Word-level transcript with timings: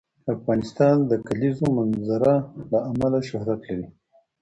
افغانستان 0.35 0.95
د 1.03 1.05
د 1.09 1.13
کلیزو 1.27 1.65
منظره 1.77 2.33
له 2.71 2.79
امله 2.89 3.19
شهرت 3.29 3.61
لري. 3.69 3.87